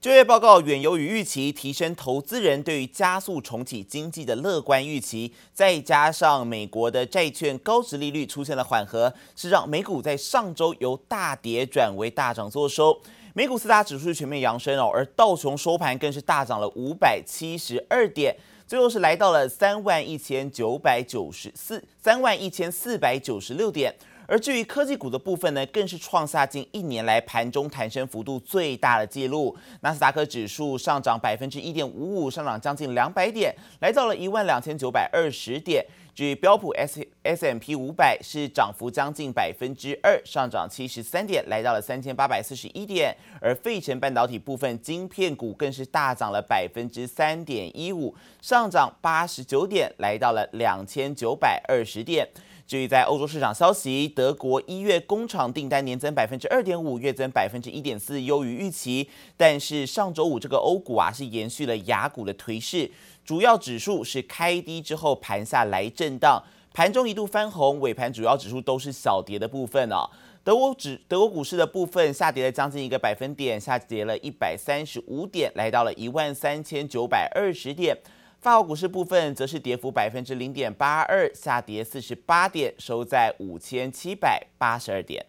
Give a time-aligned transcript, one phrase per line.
[0.00, 12.96] 就业报告远优于预期，提升投资人对于加速重启经济的乐观预期，再加上美国的债券高值利率出现了缓和，是让美股在上周由大跌转为大涨作收。
[13.34, 18.36] 美股四大指数全面扬升哦，而道琼收盘更是大涨了五百七十二点，
[18.68, 23.92] 最后是来到了三万一千九百九十四三万一千四百九十六点。
[24.28, 29.56] 而至于科技股的部分呢，更是创下近一年来盘中弹升幅度最大的纪录。
[29.80, 35.82] 纳斯达克指数上涨百分之一点五五，上涨将近两百点，来到了一万两千九百二十点。
[36.14, 43.16] 至于标普 S S M P 五百是涨幅将近百分之二，上涨七十三点，来到了三千八百四十一点。
[43.40, 52.28] 而费城半导体部分晶片股更是大涨了百分之三点一五，上涨八十九点，来到了两千九百二十点。
[52.68, 59.08] 至于在欧洲市场消息，德国一月工厂订单年增百分之二点五，月增百分之一点四，优于预期。
[59.38, 62.90] 但是上周五这个欧股啊是延续了雅股的颓势，
[63.24, 66.42] 主要指数是开低之后盘下来震荡，
[66.74, 70.06] 盘中一度翻红，尾盘主要指数都是小跌的部分哦。
[70.44, 77.96] 德国指德国股市的部分下跌了将近一个百分点，下跌了一百三十五点，来到了一万三千九百二十点。
[78.40, 85.26] 法国股市部分则是跌幅百分之零点八二，下跌四十八点，收在五千七百八十二点。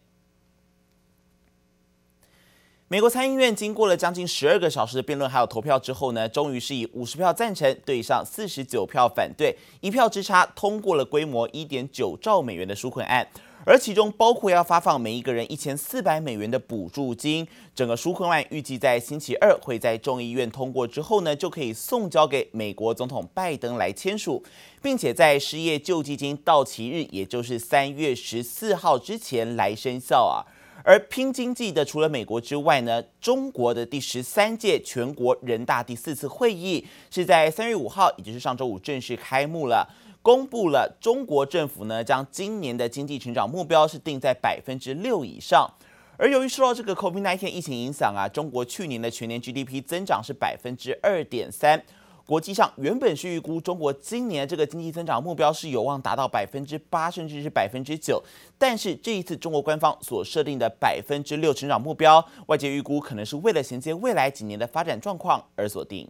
[2.87, 13.27] 美国参议院经过了将近十二个小时的辩论还有投票之后呢，终于是以五十票赞成对上四十九票反对，一票之差通过了规模一点九兆美元的纾困案。
[13.65, 24.43] 而其中包括要发放每一个人一千四百美元的补助金，整个纾困案预计在星期二会在众议院通过之后呢，就可以送交给美国总统拜登来签署，
[24.81, 30.47] 并且在失业救济金到期日，也就是三月十四号之前来生效啊。
[30.81, 39.87] 而拼经济的除了美国之外呢，中国的第十三届全国人大第四次会议是在三月五号，也就是上周五正式开幕了。
[40.21, 45.69] 公布了中国政府呢，将今年的经济成长目标是定在百分之六以上。
[46.17, 51.81] 而由于受到这个 COVID-19 疫情影响啊，中国去年的全年 GDP 增长是百分之二点三。
[52.25, 58.21] 国际上原本是预估中国今年这个经济增长目标是有望达到百分之八，甚至是百分之九。
[58.57, 66.07] 但是这一次中国官方所设定的百分之六成长目标，外界预估可能是为了衔接未来几年的发展状况而锁定。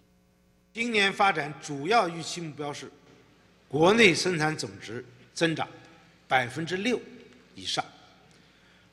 [0.73, 2.91] 今年发展主要预期目标是。
[3.69, 5.67] 国内生产总值增长
[6.27, 6.99] 百分之六
[7.53, 7.85] 以上，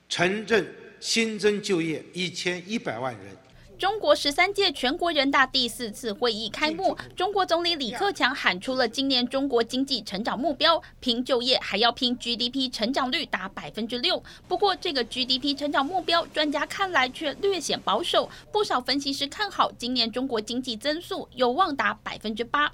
[0.06, 0.70] 城镇
[1.00, 3.34] 新增就业一千一百万人。
[3.78, 14.22] 中国十三届全国人大第四次会议开幕，中国总理李克强喊出了今年中国经济成长目标，拼就业还要拼 GDP 成长率达百分之六。
[14.47, 22.70] 不过，这个 GDP 成长目标，专家看来却略显保守，不少分析师看好今年中国经济增速有望达百分之八。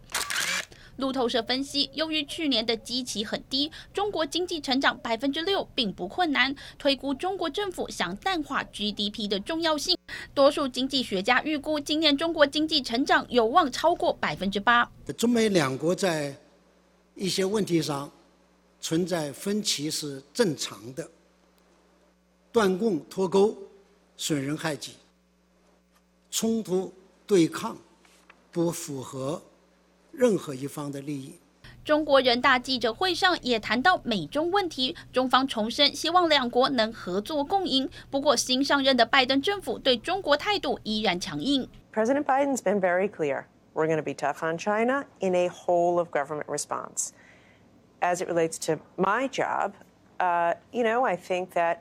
[0.96, 6.54] 路透社分析，由于去年的基期很低，中国经济成长百分之六并不困难。
[6.78, 9.96] 推估中国政府想淡化 GDP 的重要性，
[10.34, 14.90] 多数经济学家预估今年中国经济成长有望超过百分之八。
[15.16, 16.36] 中美两国在
[17.14, 18.10] 一些问题上
[18.80, 21.10] 存在分歧是正常的，
[22.52, 23.56] 断供脱钩
[24.16, 24.92] 损人害己，
[26.30, 26.92] 冲突
[27.26, 27.76] 对抗
[28.50, 29.42] 不符合。
[30.12, 31.40] 任何一方的利益。
[31.84, 37.90] 中国人大记者会上也谈到美中问题，中方重申希望两国能合作共赢。
[38.08, 41.68] 不过，新上任的拜登政府对中国态度依然强硬。
[41.92, 43.46] President Biden's been very clear.
[43.74, 47.08] We're going to be tough on China in a whole of government response.
[48.00, 49.72] As it relates to my job,
[50.18, 51.78] uh, you know, I think that.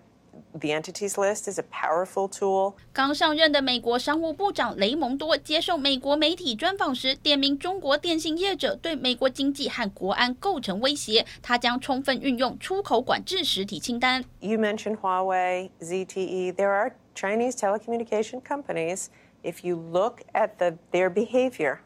[0.58, 2.74] The entities list is a powerful tool.
[2.92, 14.24] 刚上任的美国商务部长雷蒙多接受美国媒体专访时，点名中国电信业者对美国经济和国安构成威胁，他将充分运用出口管制实体清单。
[14.40, 16.54] You mentioned Huawei, ZTE.
[16.54, 19.08] There are Chinese telecommunication companies.
[19.42, 21.80] If you look at the their behavior,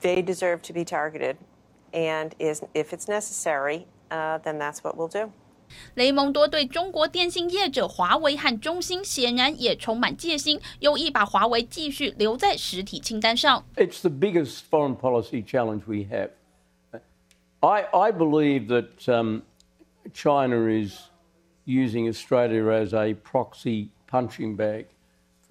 [0.00, 1.36] they deserve to be targeted.
[1.92, 5.32] And is if it's necessary, uh, then that's what we'll do.
[5.94, 13.64] 雷蒙多对中国电信业者华为和中兴显然也充满戒心，有意把华为继续留在实体清单上。
[13.76, 16.30] It's the biggest foreign policy challenge we have.
[17.60, 19.42] I I believe that um,
[20.12, 21.10] China is
[21.66, 24.86] using Australia as a proxy punching bag.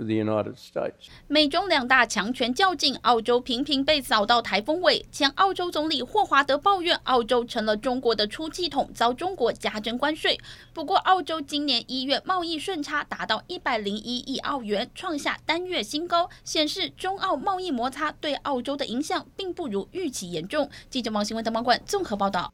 [0.04, 1.08] The United States.
[1.28, 5.04] 美中两大强权较劲，澳洲频频被扫到台风尾。
[5.10, 10.38] 前澳洲总理霍华德抱怨，澳洲成了中国的出气筒，遭中国加征关税。
[10.72, 20.69] 不过，澳洲今年一月贸易顺差达到一百零一亿澳元，创下单月新高，显示中澳贸易摩擦对澳洲的影响并不如预期严重。
[20.88, 22.52] 记者王新文、邓宝冠综合报道。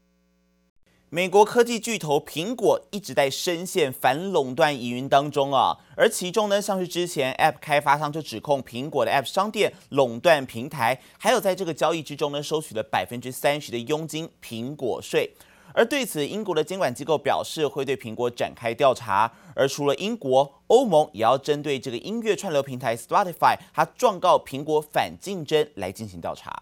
[1.11, 15.33] 美国科技巨头苹果一直在深陷反垄断疑云当中啊，而其中呢，像是之前 App 开发商就指控苹果的 App 商店垄断平台，还有在这个交易之中呢，收取了百分之三十的佣金苹果税。
[15.73, 19.31] 而对此，英国的监管机构表示会对苹果展开调查。
[19.55, 26.61] 而除了英国，欧盟也要针对这个音乐串流平台 Spotify，它状告苹果反竞争来进行调查。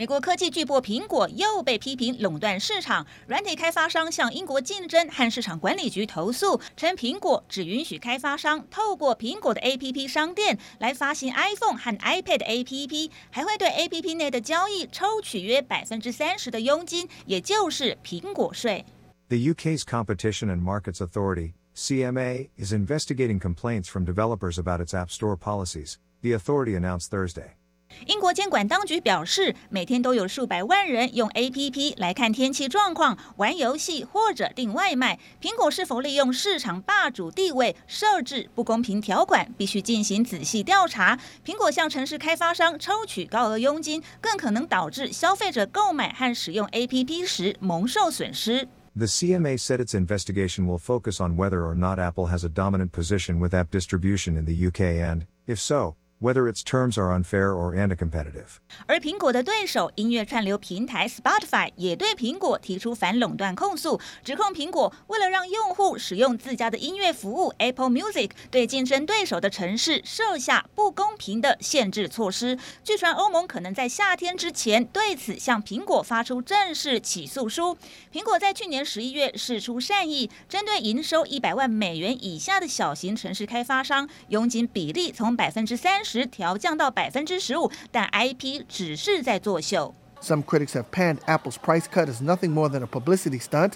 [0.00, 18.86] 美国科技巨擘苹果又被批评垄断市场，软体开发商向英国竞争和市场管理局投诉，称苹果只允许开发商透过苹果的 APP 商店来发行 iPhone 和 iPad APP，还会对 APP 内的交易抽取约百分之三十的佣金，也就是苹果税。
[19.28, 25.36] The UK's Competition and Markets Authority (CMA) is investigating complaints from developers about its App Store
[25.36, 25.96] policies.
[26.22, 27.59] The authority announced Thursday.
[28.06, 35.18] 英国监管当局表示，每天都有数百万人用 APP 来看天气状况、玩游戏或者订外卖。
[35.40, 41.18] 苹果是否利用市场霸主地位设置不公平条款，必须进行仔细调查。
[41.44, 48.66] 苹果向城市开发商抽取高额佣金，更可能导致消费者购买和使用 APP 时蒙受损失。
[48.96, 53.38] The CMA said its investigation will focus on whether or not Apple has a dominant position
[53.38, 57.74] with app distribution in the UK and, if so, whether its terms are unfair or
[57.74, 58.58] anti-competitive.
[58.86, 72.58] 而苹果的对手音乐串流平台 Spotify 也对苹果提出反垄断控诉，指控苹果为了让用户使用自家的音乐服务 Apple Music，对竞争对手的城市设下不公平的限制措施。
[72.84, 77.78] 据传欧盟可能在夏天之前对此向苹果发出正式起诉书。
[78.12, 86.09] 苹果在去年十一月释出善意，针对营收一百万美元以下的小型城市开发商，佣金比例从百分之三十。
[86.10, 89.94] 时调降到百分之十五，但 IP 只是在作秀。
[90.20, 93.74] Some critics have panned Apple's price cut as nothing more than a publicity stunt.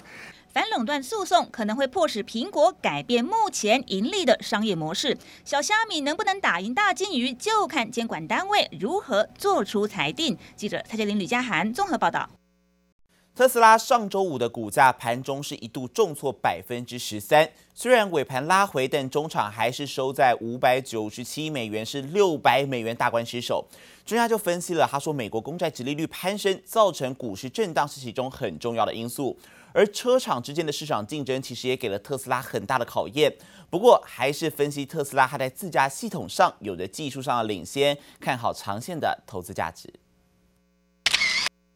[0.51, 5.17] 反垄断诉讼可能会迫使苹果改变目前盈利的商业模式。
[5.43, 10.37] 小虾米能不能打赢大金鱼，就看监管单位如何做出裁定。
[10.55, 12.29] 记者蔡洁玲、吕佳涵综合报道。
[13.35, 23.67] 特斯拉上周五的股价盘中是一度重挫百分之十三，虽然尾盘拉回，但中场还是收在五百九十七美元，是六百美元大关失守。
[24.05, 29.37] 专家就分析了，他说美国公债殖利率攀升造成股市震荡是其中很重要的因素，
[29.73, 33.35] 而车厂之间的市场竞争其实也给了特斯拉很大的考验。
[33.69, 39.91] 不过还是分析特斯拉它在自家系统上有着技术上的领先，看好长线的投资价值。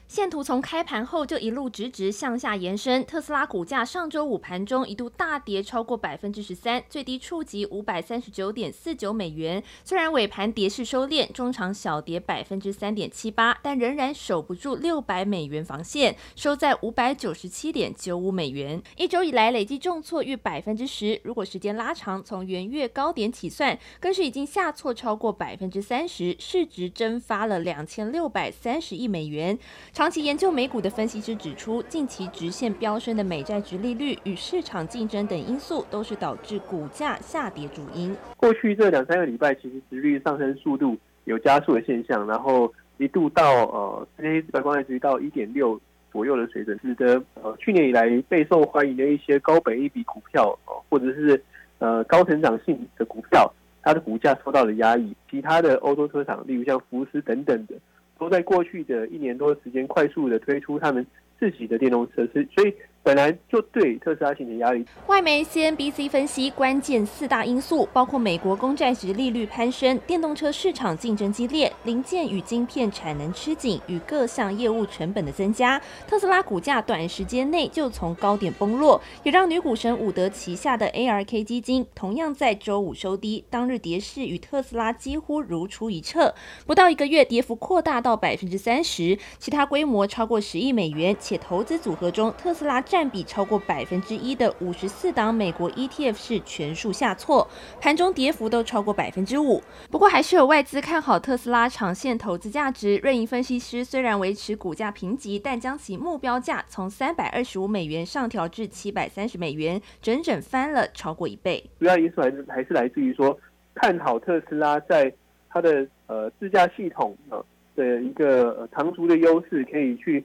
[0.09, 9.63] 线图从开盘后就一路直直向下延伸，特斯拉股价上周五盘中一度大跌超过百分之十三，最低触及五百三十九点四九美元。
[9.83, 18.81] 虽然尾盘跌势收敛，中场小跌百分之三点七八，但仍然守不住六百美元防线，收在五百九十七点九五美元。
[18.97, 29.59] 一周以来累计重挫逾百分之十，如果时间拉长，从元月高点起算，更是已经下挫超过百分之三十，市值蒸发了两千六百三十亿美元。
[29.99, 38.15] 长期研究美股的分析师指出，近期直线飙升的美债殖利率与市场竞争等因素，都是导致股价下跌主因。
[38.37, 45.77] 过去这两三个礼拜，其实殖利率上升速度有加速的现象，然后一度到呃，这些资本公债到一点六
[46.13, 51.43] 左右的水准，使得呃去年以来备受欢迎的一些高本益比股票，呃，或者是
[51.79, 55.13] 呃高成长性的股票，它的股价受到了压抑。
[55.29, 57.75] 其他的欧洲车厂，例如像福斯等等的。
[58.19, 61.05] 都在过去的一年多的时间，快速的推出他们
[61.39, 62.73] 自己的电动车，所以。
[63.09, 64.85] 本来就对特斯拉形成压力。
[65.07, 75.81] 外媒 CNBC 分析，关键四大因素包括美国公债殖利率攀升、电动车市场竞争激烈、零件与晶片产能吃紧与各项业务成本的增加。
[76.07, 86.35] 特斯拉股价短时间内就从高点崩落，也让女股神伍德旗下的 ARK 基金同样在周五收低，当日跌势与特斯拉几乎如出一辙。
[86.67, 97.47] 不到一个月，跌幅扩大到百分之三十，其他规模超过十亿美元，且投资组合中特斯拉占占比超过百分之一的五十四档美国 ETF 是全数下挫，
[97.79, 99.63] 盘中跌幅都超过百分之五。
[99.89, 102.97] 不过还是有外资看好特斯拉长线投资价值。
[102.97, 111.63] 瑞银分析师虽然维持股价评级，但将其目标价从三百二十五美元上调至七百三十美元，整整翻了超过一倍。
[111.79, 113.39] 主要因素还是还是来自于说，
[113.75, 115.09] 看好特斯拉在
[115.49, 117.39] 它的呃自驾系统啊
[117.77, 120.21] 的一个长足的优势，可以去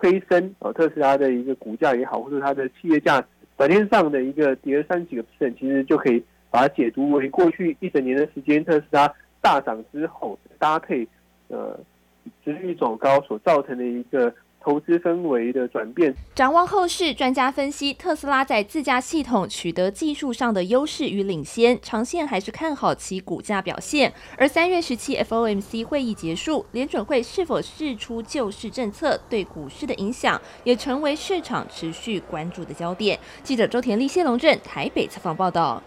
[0.00, 3.26] 推升呃特斯拉的一个股价也好，或者它的企业价值。
[3.56, 11.06] 短天上的一个跌了三几个 percent，其实就可以把它解读为过去一整年的时间，特斯拉大涨之后搭配
[11.48, 11.78] 呃
[12.44, 14.32] 殖利率走高所造成的一个。
[14.60, 16.14] 投资氛围的转变。
[16.34, 24.12] 展望后市，专家分析，特斯拉在自驾系统取得技术上的优势与领先，长线还是看好其股价表现。
[24.36, 33.18] 而三月十七 FOMC 会议结束，联准会是否释出救市政策，对股市的影响，也成为市场持续关注的焦点。
[33.42, 35.82] 记者周田丽、谢龙镇台北采访报道。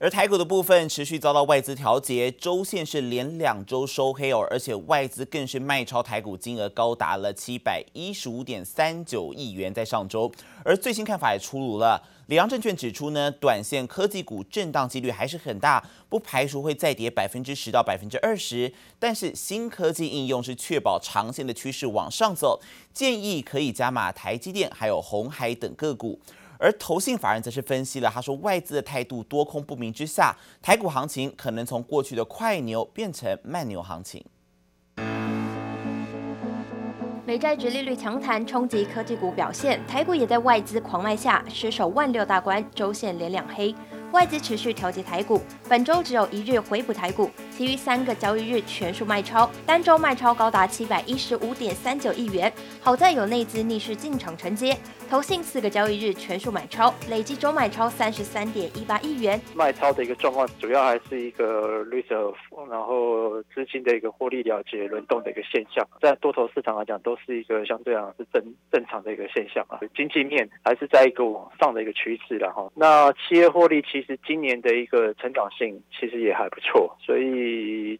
[0.00, 10.30] 而台股的部分持续遭到外资调节，周线是连两周收黑哦，而且外资更是卖超台股金额高达了七百一十五点三九亿元，在上周。
[10.64, 22.60] 而最新看法也出炉了，里昂证券指出呢，短线科技股震荡几率还是很大，不排除会再跌百分之十到百分之二十，但是新科技应用是确保长线的趋势往上走，
[22.94, 26.20] 建议可以加码台积电还有鸿海等个股。
[26.58, 34.24] 而投信法人则是分析了，他说外资的态度多空不明之下，台股行情可能从过去的快牛变成慢牛行情。
[37.24, 43.74] 美债殖利率强弹冲击科技股表现，台股也在外资狂卖下失守万六大关，周线连两黑。
[44.12, 52.52] 外资持续调节台股，本周只有一日回补台股，其余三个交易日全数卖超，单周卖超高达七百一十五点三九亿元。
[52.80, 54.76] 好在有内资逆势进场承接，
[55.10, 59.40] 投信四个交易日全数买超，累计周买超三十三点一八亿元。
[59.56, 62.36] 卖超的一个状况，主要还是一个 reserve，
[62.70, 69.80] 然后资金的一个获利了结轮动的一个现象，在多头市场来讲，都是一个相对上是正正常的一个现象啊。
[69.96, 72.70] 经济面还是在一个往上的一个趋势了哈。
[72.76, 77.47] 那企业获利其实今年的一个成长性其实也还不错，所以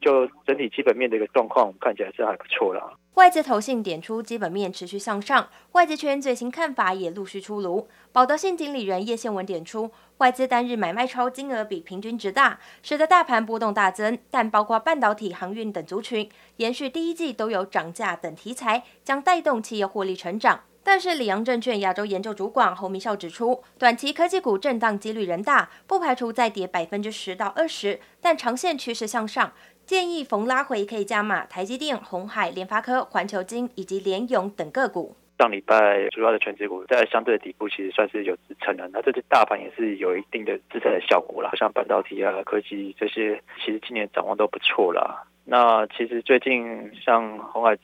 [0.01, 2.93] 就整体基本面的一个状况看起来是还不错啦。
[3.15, 7.89] 外资投信点出基本面持续向上，外资圈最新看法也陆续出炉。
[8.13, 14.17] 保德信经理人叶宪文点出，外资单日买卖超金额比平均值大，使得大盘波动大增。
[14.31, 20.61] 但包括半导体、航运等族群，延续第一季都有涨价等题材，将带动企业获利成长。
[20.91, 29.53] 但是里昂证券亚洲研究主管侯明孝指出，短期科技股震荡几率仍大，不排除再跌百分之十到二十，但长线趋势向上，
[29.85, 35.15] 建议逢拉回可以加码台积电、红海、联发科、环球晶以及联咏等个股。
[35.39, 45.23] 上礼拜主要的权值股在相对的底部，其实算是有支撑的，那这次大盘也是有一定的支撑的效果啦，像半导体啊、科技这些，其实今年展望都不错啦。
[45.45, 47.77] 那其实最近像红海。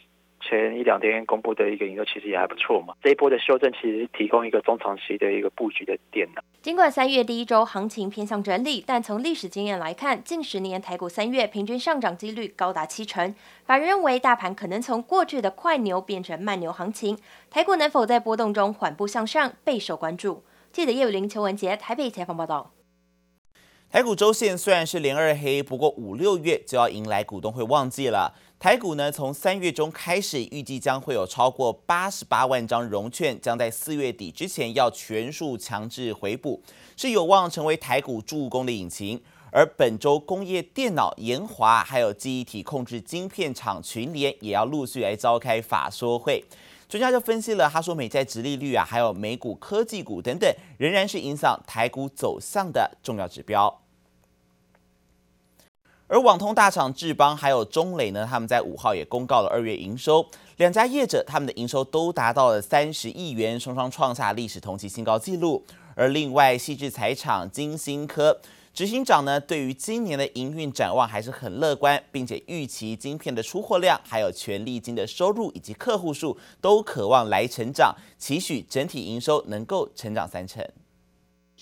[0.46, 6.42] 前一两天公布的一个营收其实也还不错嘛，这一波的修正其实提供一个中长期的一个布局的点呢。
[6.60, 13.34] 尽管三月第一周行情偏向整理，但从历史经验来看，近十年台股三月平均上涨几率高达七成。
[13.64, 17.18] 法人认为大盘可能从过去的快牛变成慢牛行情，
[17.50, 20.44] 台股能否在波动中缓步向上备受关注。
[20.70, 22.72] 记者叶雨林、邱文杰台北采访报道。
[23.90, 28.34] 台股周线虽然是连二黑，不过五六月就要迎来股东会旺季了。
[28.64, 36.62] 台股呢，从三月中开始，预计将会有超过八十八万张融券，将在四月底之前要全数强制回补，
[36.96, 39.20] 是有望成为台股助攻的引擎。
[39.52, 46.42] 而本周工业电脑研华还有记忆体控制晶片厂群联也要陆续来召开法说会。
[46.88, 53.82] 专家就分析了，他说美债殖利率啊，还有美股科技股等等，仍然是影响台股走向的重要指标。
[56.14, 60.24] 而网通大厂智邦还有中磊呢，他们在五号也公告了二月营收，
[60.58, 65.64] 两家业者他们的营收都达到了三十亿元，双双创下历史同期新高纪录。
[65.96, 68.40] 而另外，细致财厂晶心科
[68.72, 80.64] 执行长呢，对于今年的营运展望还是很乐观，并且预期晶片的出货量，还有权利金的收入以及客户数都渴望来成长，期许整体营收能够成长三成。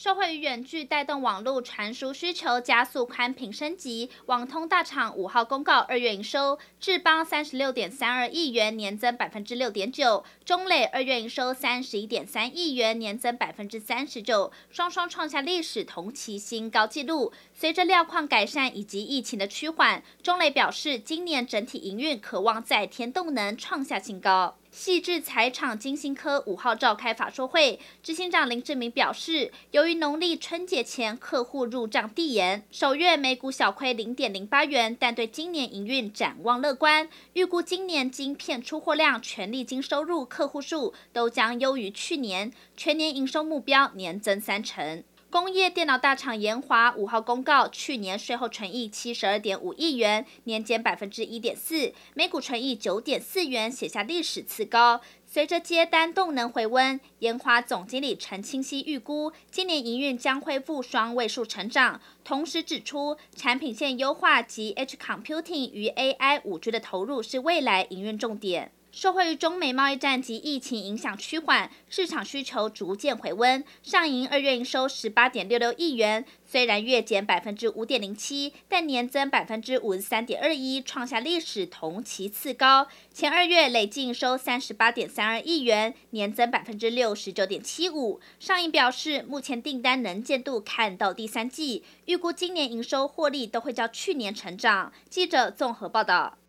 [0.03, 4.11] 受惠于远距带动网络传输需求，加速宽频升级。
[4.27, 17.33] 网通大厂五号公告二月营收，智邦三十六点三二亿元，年增百分之六点九；中磊二月营收三十一点三亿元，年增百分之三十九，双双创下历史同期新高纪录。
[17.55, 24.57] 随着料矿改善以及疫情的趋缓，中磊表示，今年整体营运可望再添动能，创下新高。
[24.73, 45.05] 细致财厂晶心科五号召开法说会，执行长林志明表示，由于农历春节前客户入账递延，首月每股小亏零点零八元，但对今年营运展望乐观，预估今年晶片出货量、权利金收入、客户数都将优于去年，全年营收目标年增三成。
[45.33, 55.01] 工业电脑大厂研华五号公告，去年税后纯益七十二点五亿元，年减百分之一点四，每股纯益九点四元，写下历史次高。
[55.27, 68.71] 随着接单动能回温，研华总经理陈清熙预估，今年营运将恢复双位数成长，同时指出，产品线优化及 H Computing 与 AI 五 G 的投入是未来营运重点。
[68.93, 73.65] 受惠于中美贸易战及疫情影响趋缓，市场需求逐渐回温。
[73.83, 82.87] 上银二月营收十八点六六亿元，虽然月减百分之五点零七，但年增百分之五十三点二一，创下历史同期次高。
[83.15, 88.21] 前二月累计营收三十八点三二亿元，年增百分之六十九点七五。
[88.39, 94.93] 上银表示，目前订单能见度看到第三季，预估今年营收获利都会较去年成长。
[95.09, 96.42] 记者综合报道。